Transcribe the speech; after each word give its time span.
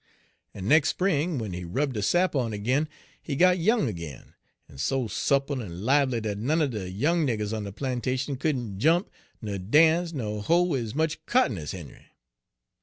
En 0.55 0.67
nex' 0.67 0.89
spring, 0.89 1.33
w'en 1.37 1.53
he 1.53 1.63
rub 1.63 1.93
de 1.93 2.01
sap 2.01 2.35
on 2.35 2.55
ag'in, 2.55 2.89
he 3.21 3.35
got 3.35 3.59
young 3.59 3.87
ag'in, 3.87 4.33
en 4.67 4.79
so 4.79 5.07
soopl 5.07 5.61
en 5.63 5.83
libely 5.85 6.19
dat 6.19 6.39
none 6.39 6.59
er 6.63 6.67
de 6.67 6.89
young 6.89 7.23
niggers 7.23 7.53
on 7.55 7.65
de 7.65 7.71
plantation 7.71 8.35
couldn' 8.35 8.79
jump, 8.79 9.11
ner 9.43 9.59
dance, 9.59 10.11
ner 10.11 10.39
hoe 10.39 10.73
ez 10.75 10.95
much 10.95 11.23
cotton 11.27 11.59
ez 11.59 11.71
Henry. 11.71 12.07